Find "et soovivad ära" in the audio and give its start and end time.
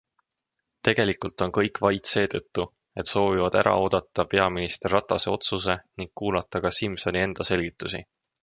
3.03-3.75